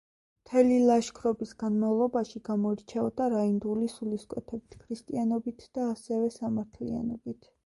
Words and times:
მთელი 0.45 0.77
ლაშქრობის 0.85 1.51
განმავლობაში 1.63 2.41
გამოირჩეოდა 2.49 3.27
რაინდული 3.35 3.91
სულისკვეთებით 3.97 4.79
ქრისტიანობით 4.87 5.69
და 5.79 5.87
ასევე 5.95 6.33
სამართლიანობით. 6.41 7.53